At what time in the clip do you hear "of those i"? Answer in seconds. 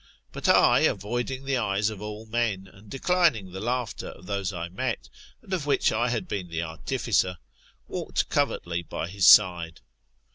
4.07-4.67